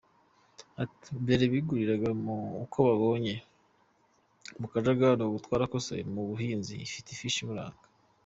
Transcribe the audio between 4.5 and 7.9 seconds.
mu kajagari, ubu twarakosoye buri muhinzi afite ifishi imuranga.